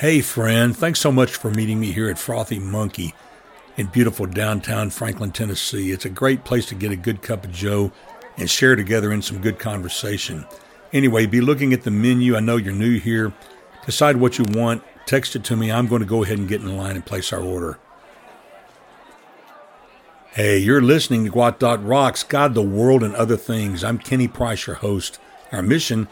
[0.00, 3.14] Hey, friend, thanks so much for meeting me here at Frothy Monkey
[3.78, 5.90] in beautiful downtown Franklin, Tennessee.
[5.90, 7.92] It's a great place to get a good cup of Joe
[8.36, 10.44] and share together in some good conversation.
[10.92, 12.36] Anyway, be looking at the menu.
[12.36, 13.32] I know you're new here.
[13.86, 15.72] Decide what you want, text it to me.
[15.72, 17.78] I'm going to go ahead and get in line and place our order.
[20.32, 23.82] Hey, you're listening to Gwot Dot Rocks, God, the World, and Other Things.
[23.82, 25.18] I'm Kenny Price, your host.
[25.52, 26.08] Our mission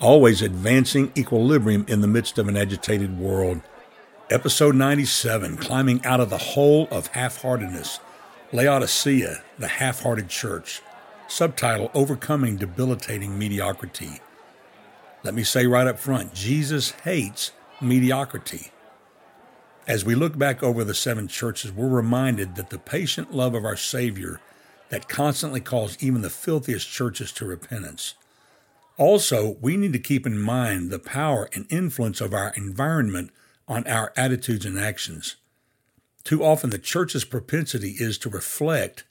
[0.00, 3.60] always advancing equilibrium in the midst of an agitated world.
[4.30, 8.00] Episode 97 Climbing Out of the Hole of Half Heartedness.
[8.52, 10.82] Laodicea, the Half Hearted Church.
[11.26, 14.20] Subtitle Overcoming Debilitating Mediocrity.
[15.24, 18.70] Let me say right up front Jesus hates mediocrity.
[19.86, 23.64] As we look back over the seven churches, we're reminded that the patient love of
[23.64, 24.40] our Savior
[24.90, 28.14] that constantly calls even the filthiest churches to repentance
[28.98, 33.30] also, we need to keep in mind the power and influence of our environment
[33.68, 35.36] on our attitudes and actions.
[36.24, 39.04] Too often, the church's propensity is to reflect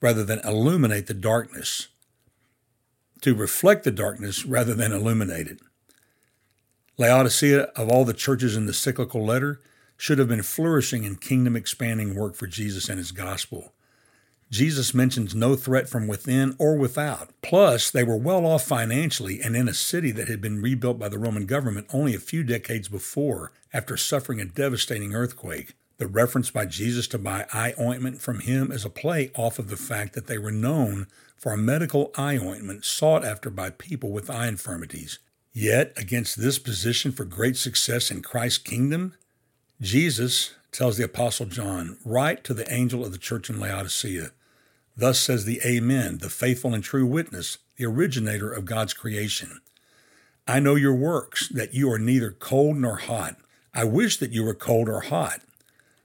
[0.00, 1.88] rather than illuminate the darkness,
[3.22, 5.60] to reflect the darkness rather than illuminate it.
[6.98, 9.60] Laodicea, of all the churches in the cyclical letter,
[9.96, 13.72] should have been flourishing in kingdom expanding work for Jesus and his gospel.
[14.50, 17.30] Jesus mentions no threat from within or without.
[17.40, 21.08] Plus, they were well off financially and in a city that had been rebuilt by
[21.08, 25.74] the Roman government only a few decades before after suffering a devastating earthquake.
[25.98, 29.68] The reference by Jesus to buy eye ointment from him is a play off of
[29.68, 31.06] the fact that they were known
[31.36, 35.20] for a medical eye ointment sought after by people with eye infirmities.
[35.52, 39.14] Yet, against this position for great success in Christ's kingdom,
[39.80, 44.30] Jesus tells the Apostle John, Write to the angel of the church in Laodicea.
[44.96, 49.60] Thus says the Amen, the faithful and true witness, the originator of God's creation.
[50.46, 53.36] I know your works, that you are neither cold nor hot.
[53.72, 55.40] I wish that you were cold or hot.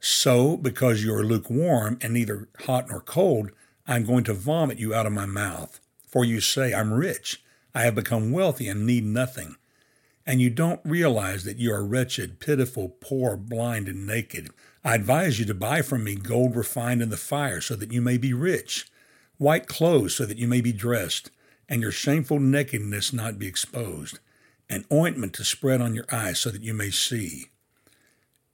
[0.00, 3.50] So, because you are lukewarm and neither hot nor cold,
[3.86, 5.80] I am going to vomit you out of my mouth.
[6.06, 7.42] For you say, I'm rich,
[7.74, 9.56] I have become wealthy and need nothing.
[10.28, 14.50] And you don't realize that you are wretched, pitiful, poor, blind, and naked.
[14.84, 18.02] I advise you to buy from me gold refined in the fire, so that you
[18.02, 18.90] may be rich,
[19.38, 21.30] white clothes, so that you may be dressed,
[21.66, 24.18] and your shameful nakedness not be exposed,
[24.68, 27.46] and ointment to spread on your eyes, so that you may see.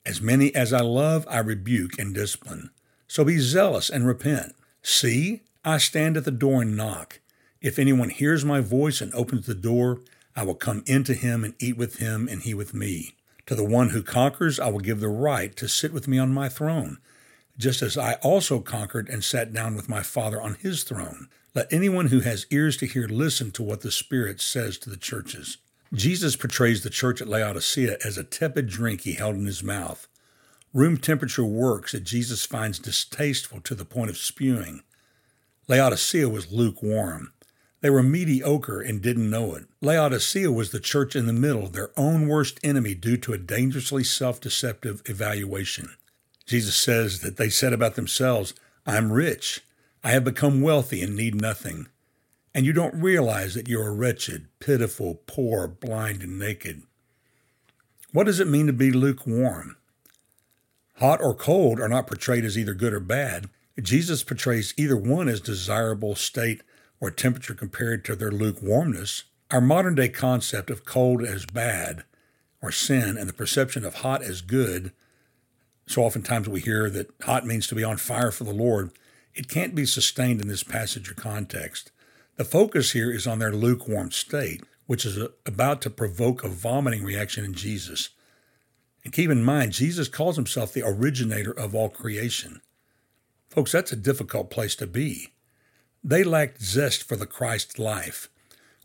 [0.07, 2.71] As many as I love, I rebuke and discipline.
[3.09, 4.55] So be zealous and repent.
[4.81, 7.19] See, I stand at the door and knock.
[7.61, 10.03] If anyone hears my voice and opens the door,
[10.37, 13.17] I will come into him and eat with him, and he with me.
[13.47, 16.33] To the one who conquers, I will give the right to sit with me on
[16.33, 16.99] my throne,
[17.59, 21.29] just as I also conquered and sat down with my Father on his throne.
[21.55, 24.97] Let anyone who has ears to hear listen to what the Spirit says to the
[24.97, 25.59] churches.
[25.93, 30.09] Jesus portrays the church at Laodicea as a tepid drink he held in his mouth.
[30.73, 34.83] Room temperature works that Jesus finds distasteful to the point of spewing.
[35.69, 37.33] Laodicea was lukewarm.
[37.85, 39.67] They were mediocre and didn't know it.
[39.83, 44.03] Laodicea was the church in the middle, their own worst enemy due to a dangerously
[44.03, 45.91] self deceptive evaluation.
[46.47, 48.55] Jesus says that they said about themselves,
[48.87, 49.61] I'm rich,
[50.03, 51.89] I have become wealthy and need nothing.
[52.55, 56.85] And you don't realize that you are wretched, pitiful, poor, blind, and naked.
[58.15, 59.77] What does it mean to be lukewarm?
[61.01, 63.51] Hot or cold are not portrayed as either good or bad.
[63.83, 66.63] Jesus portrays either one as desirable state
[67.05, 72.03] or temperature compared to their lukewarmness, our modern day concept of cold as bad
[72.63, 74.91] or sin and the perception of hot as good,
[75.87, 78.91] so oftentimes we hear that hot means to be on fire for the Lord,
[79.35, 81.91] it can't be sustained in this passage or context.
[82.37, 87.05] The focus here is on their lukewarm state, which is about to provoke a vomiting
[87.05, 88.09] reaction in Jesus.
[89.05, 92.63] And keep in mind, Jesus calls himself the originator of all creation.
[93.51, 95.34] Folks, that's a difficult place to be.
[96.05, 98.29] They lacked zest for the Christ life.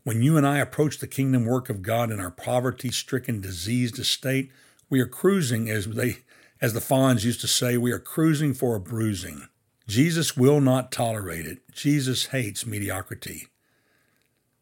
[0.04, 3.98] When you and I approach the kingdom work of God in our poverty stricken, diseased
[3.98, 4.50] estate,
[4.88, 6.18] we are cruising, as they
[6.62, 9.48] as the Fonz used to say, we are cruising for a bruising.
[9.86, 11.58] Jesus will not tolerate it.
[11.72, 13.48] Jesus hates mediocrity.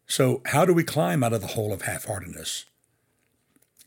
[0.06, 2.64] So, how do we climb out of the hole of half heartedness?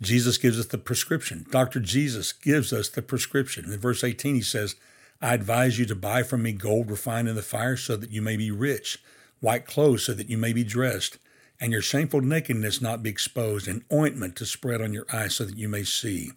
[0.01, 1.45] Jesus gives us the prescription.
[1.51, 1.79] Dr.
[1.79, 3.71] Jesus gives us the prescription.
[3.71, 4.75] In verse 18, he says,
[5.21, 8.21] I advise you to buy from me gold refined in the fire so that you
[8.21, 9.03] may be rich,
[9.39, 11.19] white clothes so that you may be dressed,
[11.59, 15.45] and your shameful nakedness not be exposed, and ointment to spread on your eyes so
[15.45, 16.31] that you may see.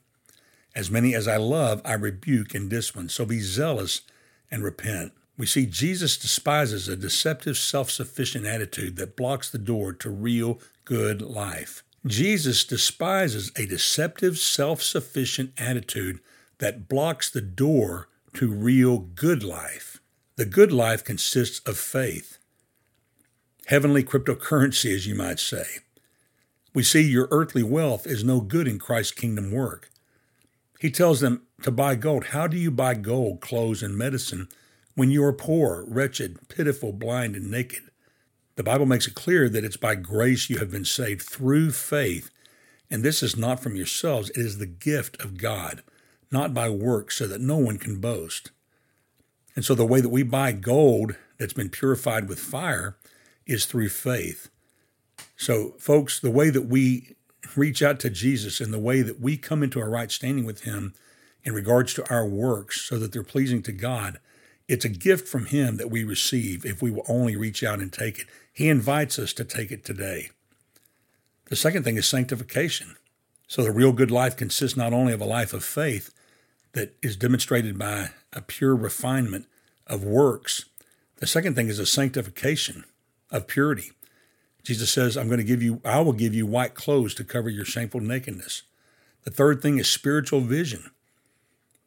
[0.74, 3.08] As many as I love, I rebuke and discipline.
[3.08, 4.02] So be zealous
[4.50, 5.12] and repent.
[5.38, 10.60] We see Jesus despises a deceptive, self sufficient attitude that blocks the door to real,
[10.84, 11.82] good life.
[12.06, 16.20] Jesus despises a deceptive, self sufficient attitude
[16.58, 20.00] that blocks the door to real good life.
[20.36, 22.38] The good life consists of faith,
[23.66, 25.64] heavenly cryptocurrency, as you might say.
[26.74, 29.90] We see your earthly wealth is no good in Christ's kingdom work.
[30.80, 32.26] He tells them to buy gold.
[32.26, 34.48] How do you buy gold, clothes, and medicine
[34.96, 37.90] when you are poor, wretched, pitiful, blind, and naked?
[38.56, 42.30] The Bible makes it clear that it's by grace you have been saved through faith.
[42.90, 45.82] And this is not from yourselves, it is the gift of God,
[46.34, 48.50] not by works, so that no one can boast.
[49.56, 52.96] And so the way that we buy gold that's been purified with fire
[53.46, 54.50] is through faith.
[55.36, 57.14] So, folks, the way that we
[57.54, 60.62] reach out to Jesus and the way that we come into a right standing with
[60.62, 60.92] Him
[61.44, 64.18] in regards to our works so that they're pleasing to God,
[64.66, 67.92] it's a gift from Him that we receive if we will only reach out and
[67.92, 68.26] take it.
[68.52, 70.30] He invites us to take it today.
[71.46, 72.96] The second thing is sanctification.
[73.46, 76.10] So the real good life consists not only of a life of faith
[76.74, 79.46] that is demonstrated by a pure refinement
[79.86, 80.66] of works,
[81.16, 82.84] the second thing is a sanctification
[83.30, 83.92] of purity.
[84.62, 87.48] Jesus says, I'm going to give you, I will give you white clothes to cover
[87.48, 88.62] your shameful nakedness.
[89.22, 90.90] The third thing is spiritual vision.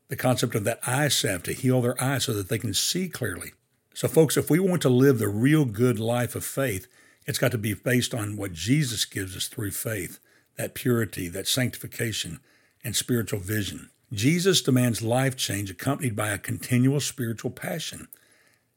[0.10, 3.10] The concept of that eye salve to heal their eyes so that they can see
[3.10, 3.52] clearly.
[3.94, 6.88] So, folks, if we want to live the real good life of faith,
[7.26, 10.20] it's got to be based on what Jesus gives us through faith
[10.56, 12.40] that purity, that sanctification,
[12.84, 13.92] and spiritual vision.
[14.14, 18.08] Jesus demands life change accompanied by a continual spiritual passion.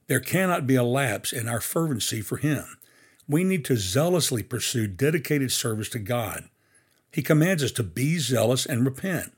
[0.09, 2.65] There cannot be a lapse in our fervency for Him.
[3.29, 6.49] We need to zealously pursue dedicated service to God.
[7.13, 9.33] He commands us to be zealous and repent.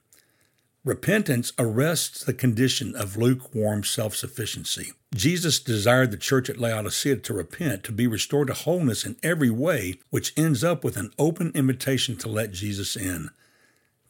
[0.84, 4.92] Repentance arrests the condition of lukewarm self sufficiency.
[5.14, 9.50] Jesus desired the church at Laodicea to repent, to be restored to wholeness in every
[9.50, 13.30] way, which ends up with an open invitation to let Jesus in.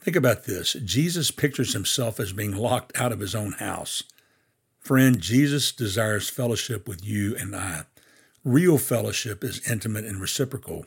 [0.03, 4.03] Think about this Jesus pictures himself as being locked out of his own house.
[4.81, 7.85] Friend, Jesus desires fellowship with you and I.
[8.45, 10.87] Real fellowship is intimate and reciprocal.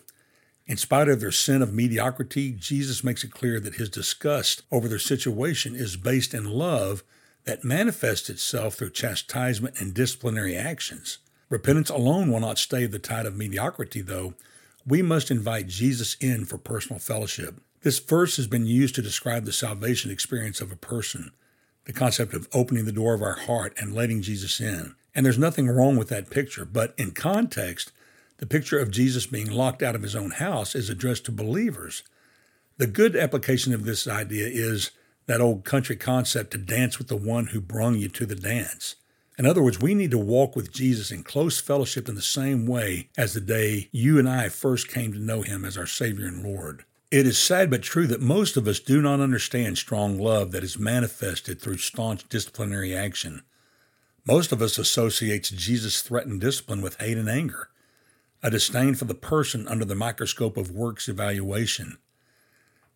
[0.68, 4.90] In spite of their sin of mediocrity, Jesus makes it clear that his disgust over
[4.90, 7.02] their situation is based in love
[7.46, 11.20] that manifests itself through chastisement and disciplinary actions.
[11.50, 14.34] Repentance alone will not stay the tide of mediocrity, though.
[14.86, 17.62] We must invite Jesus in for personal fellowship.
[17.86, 21.30] This verse has been used to describe the salvation experience of a person,
[21.84, 24.96] the concept of opening the door of our heart and letting Jesus in.
[25.14, 27.92] And there's nothing wrong with that picture, but in context,
[28.38, 32.02] the picture of Jesus being locked out of his own house is addressed to believers.
[32.78, 34.90] The good application of this idea is
[35.28, 38.96] that old country concept to dance with the one who brung you to the dance.
[39.38, 42.66] In other words, we need to walk with Jesus in close fellowship in the same
[42.66, 46.26] way as the day you and I first came to know him as our Savior
[46.26, 46.84] and Lord.
[47.16, 50.66] It is sad but true that most of us do not understand strong love that
[50.66, 53.44] is manifested through staunch disciplinary action.
[54.28, 57.70] Most of us associates Jesus' threatened discipline with hate and anger
[58.44, 62.00] a disdain for the person under the microscope of works evaluation.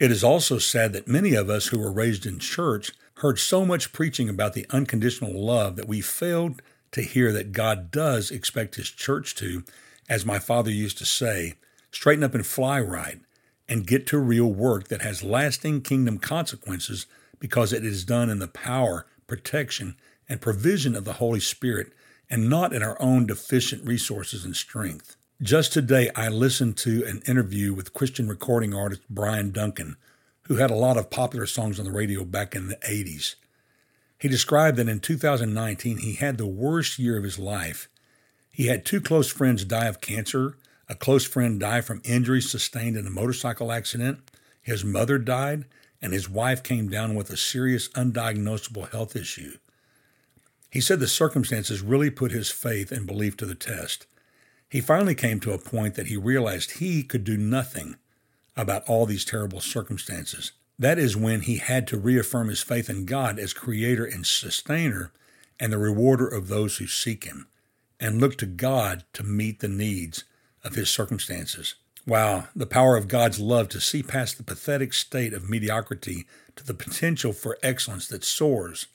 [0.01, 3.66] It is also sad that many of us who were raised in church heard so
[3.66, 6.62] much preaching about the unconditional love that we failed
[6.92, 9.63] to hear that God does expect His church to,
[10.10, 11.54] as my father used to say,
[11.89, 13.21] straighten up and fly right
[13.69, 17.06] and get to real work that has lasting kingdom consequences
[17.40, 19.95] because it is done in the power, protection,
[20.28, 21.94] and provision of the Holy Spirit
[22.30, 25.16] and not in our own deficient resources and strength.
[25.42, 29.95] Just today, I listened to an interview with Christian recording artist Bryan Duncan,
[30.44, 33.35] who had a lot of popular songs on the radio back in the 80s.
[34.18, 37.88] He described that in 2019, he had the worst year of his life.
[38.52, 40.57] He had two close friends die of cancer,
[40.89, 44.19] a close friend die from injuries sustained in a motorcycle accident,
[44.61, 45.65] his mother died,
[46.01, 49.57] and his wife came down with a serious undiagnosable health issue.
[50.71, 54.07] He said the circumstances really put his faith and belief to the test.
[54.69, 57.95] He finally came to a point that he realized he could do nothing
[58.55, 60.51] about all these terrible circumstances.
[60.77, 65.11] That is when he had to reaffirm his faith in God as creator and sustainer
[65.59, 67.47] and the rewarder of those who seek him,
[67.99, 70.23] and look to God to meet the needs
[70.63, 71.75] of his circumstances.
[72.06, 76.25] Wow, the power of God's love to see past the pathetic state of mediocrity
[76.56, 78.87] to the potential for excellence that soars.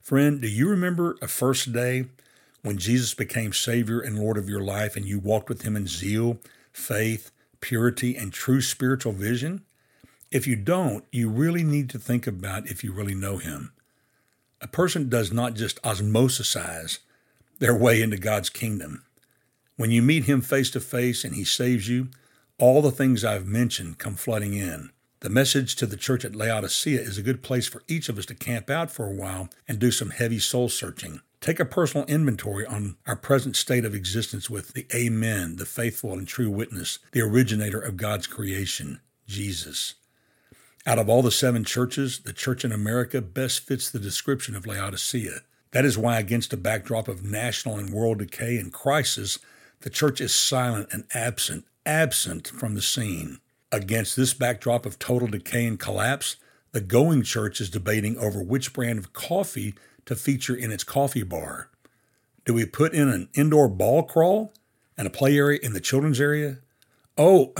[0.00, 2.06] Friend, do you remember a first day
[2.62, 5.86] when Jesus became Savior and Lord of your life and you walked with Him in
[5.86, 6.38] zeal,
[6.72, 9.64] faith, purity, and true spiritual vision?
[10.30, 13.72] If you don't, you really need to think about if you really know Him.
[14.60, 16.98] A person does not just osmosisize
[17.58, 19.04] their way into God's kingdom.
[19.80, 22.08] When you meet Him face to face and He saves you,
[22.58, 24.90] all the things I've mentioned come flooding in.
[25.20, 28.26] The message to the church at Laodicea is a good place for each of us
[28.26, 31.22] to camp out for a while and do some heavy soul searching.
[31.40, 36.12] Take a personal inventory on our present state of existence with the Amen, the faithful
[36.12, 39.94] and true witness, the originator of God's creation, Jesus.
[40.84, 44.66] Out of all the seven churches, the church in America best fits the description of
[44.66, 45.40] Laodicea.
[45.70, 49.38] That is why, against a backdrop of national and world decay and crisis,
[49.80, 53.38] the church is silent and absent, absent from the scene.
[53.72, 56.36] Against this backdrop of total decay and collapse,
[56.72, 59.74] the going church is debating over which brand of coffee
[60.06, 61.68] to feature in its coffee bar?
[62.44, 64.52] Do we put in an indoor ball crawl
[64.96, 66.58] and a play area in the children's area?
[67.16, 67.54] Oh,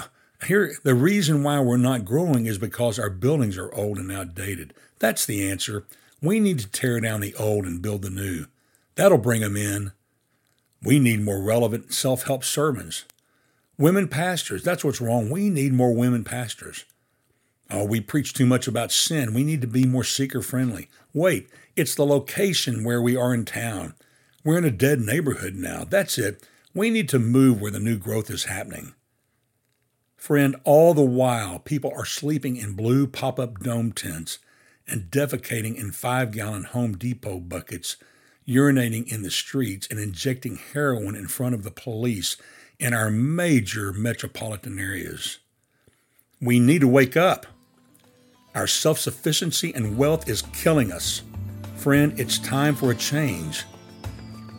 [0.47, 4.75] here the reason why we're not growing is because our buildings are old and outdated.
[4.99, 5.87] That's the answer.
[6.23, 8.47] We need to tear down the old and build the new.
[8.95, 9.93] That'll bring them in.
[10.83, 13.05] We need more relevant self help sermons.
[13.79, 15.31] Women pastors, that's what's wrong.
[15.31, 16.85] We need more women pastors.
[17.71, 19.33] Oh, we preach too much about sin.
[19.33, 20.89] We need to be more seeker friendly.
[21.15, 23.95] Wait, it's the location where we are in town.
[24.45, 25.85] We're in a dead neighborhood now.
[25.85, 26.47] That's it.
[26.75, 28.95] We need to move where the new growth is happening.
[30.17, 34.39] Friend, all the while, people are sleeping in blue pop up dome tents
[34.87, 37.97] and defecating in five gallon Home Depot buckets,
[38.51, 42.37] urinating in the streets, and injecting heroin in front of the police
[42.79, 45.39] in our major metropolitan areas.
[46.41, 47.47] We need to wake up.
[48.55, 51.23] Our self sufficiency and wealth is killing us.
[51.77, 53.65] Friend, it's time for a change.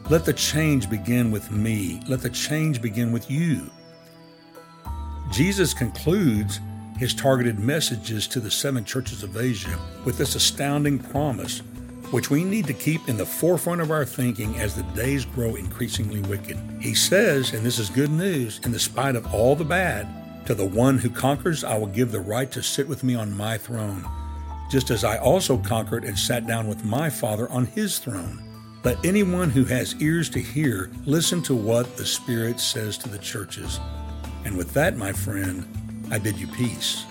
[0.10, 2.02] Let the change begin with me.
[2.08, 3.70] Let the change begin with you.
[5.32, 6.60] Jesus concludes
[6.98, 11.62] his targeted messages to the seven churches of Asia with this astounding promise,
[12.12, 15.56] which we need to keep in the forefront of our thinking as the days grow
[15.56, 16.58] increasingly wicked.
[16.80, 20.54] He says, and this is good news, in the spite of all the bad, to
[20.54, 23.58] the one who conquers, I will give the right to sit with me on my
[23.58, 24.06] throne,
[24.70, 28.44] just as I also conquered and sat down with my Father on his throne.
[28.84, 33.20] Let anyone who has ears to hear listen to what the Spirit says to the
[33.20, 33.80] churches.
[34.44, 35.68] And with that, my friend,
[36.12, 37.06] I bid you peace.